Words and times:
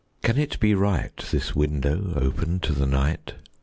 can 0.23 0.35
it 0.35 0.59
be 0.59 0.73
right 0.73 1.17
This 1.29 1.55
window 1.55 2.13
open 2.17 2.59
to 2.61 2.73
the 2.73 2.87
night! 2.87 3.33